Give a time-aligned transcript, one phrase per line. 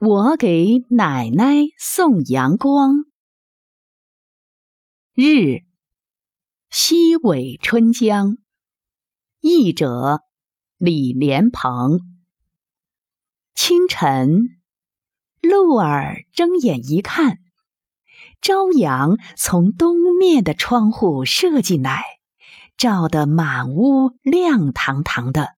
[0.00, 3.06] 我给奶奶送阳光。
[5.12, 5.64] 日，
[6.70, 8.36] 西尾春江。
[9.40, 10.20] 译者：
[10.76, 11.98] 李莲蓬。
[13.56, 14.60] 清晨，
[15.40, 17.38] 鹿儿睁眼一看，
[18.40, 22.04] 朝阳从东面的窗户射进来，
[22.76, 25.56] 照得满屋亮堂堂的。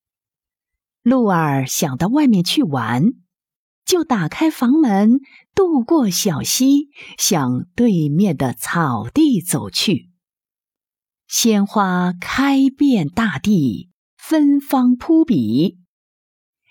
[1.03, 3.13] 鹿儿想到外面去玩。
[3.91, 5.19] 就打开房门，
[5.53, 10.11] 渡过小溪，向对面的草地走去。
[11.27, 15.79] 鲜花开遍大地，芬芳扑鼻；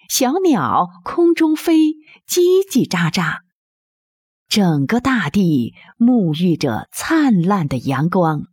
[0.07, 1.89] 小鸟空中飞，
[2.25, 3.39] 叽叽喳喳。
[4.47, 8.43] 整个大地沐浴着灿烂的阳光。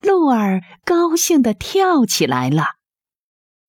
[0.00, 2.64] 鹿儿高兴地跳起来了。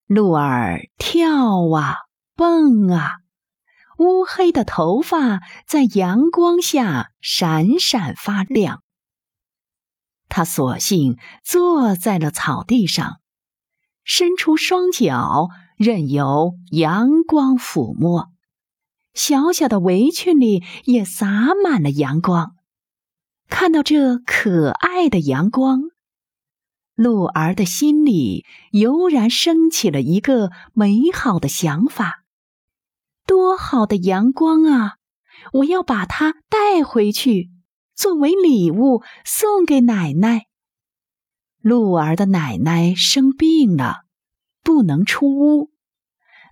[0.08, 1.96] 鹿儿跳啊，
[2.38, 3.23] 蹦啊。
[4.00, 8.82] 乌黑的头发在阳光下闪闪发亮。
[10.30, 13.20] 他索性坐在了草地上，
[14.04, 18.32] 伸出双脚，任由阳光抚摸。
[19.14, 22.56] 小小的围裙里也洒满了阳光。
[23.48, 25.82] 看到这可爱的阳光，
[26.96, 32.23] 鹿儿的心里油然升起了一个美好的想法。
[33.34, 34.98] 多好的阳光啊！
[35.54, 37.50] 我要把它带回去，
[37.96, 40.46] 作为礼物送给奶奶。
[41.60, 44.02] 鹿儿的奶奶生病了，
[44.62, 45.72] 不能出屋，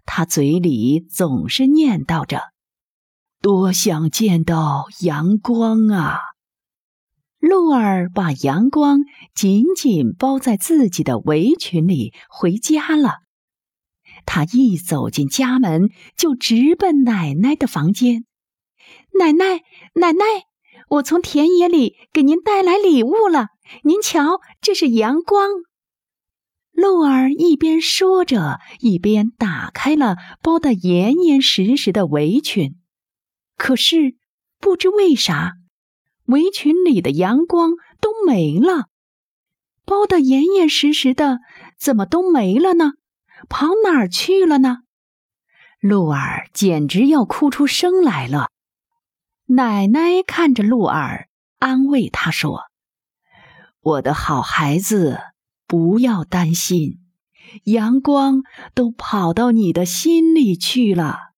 [0.08, 2.42] 她嘴里总是念叨着
[3.44, 6.18] ：“多想见到阳光啊！”
[7.38, 9.02] 鹿儿把阳光
[9.36, 13.20] 紧紧包在自己的围裙里，回家了。
[14.26, 18.26] 他一走进家门，就直奔奶奶的房间。
[19.20, 19.62] 奶奶，
[19.96, 20.24] 奶奶，
[20.90, 23.48] 我从田野里给您带来礼物了。
[23.84, 25.50] 您瞧，这是阳光。
[26.72, 32.76] 鹿儿一边说着，一边打开了包得严严实实的围裙。
[33.58, 34.16] 可是，
[34.60, 35.54] 不知为啥，
[36.26, 38.86] 围裙里的阳光都没了。
[39.86, 41.40] 包得严严实实的，
[41.78, 42.94] 怎么都没了呢？
[43.50, 44.80] 跑哪儿去了呢？
[45.80, 48.50] 鹿儿简直要哭出声来了。
[49.48, 51.28] 奶奶看着鹿儿，
[51.60, 52.66] 安慰他说
[53.82, 55.20] ：“我的好孩子，
[55.66, 57.00] 不要担心，
[57.66, 58.44] 阳光
[58.74, 61.31] 都跑到你的心里去了。”